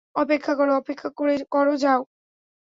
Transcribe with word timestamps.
অপেক্ষা 0.15 0.53
করো, 0.55 0.71
অপেক্ষা 0.75 1.09
করো, 1.51 1.73
যাও! 1.77 2.01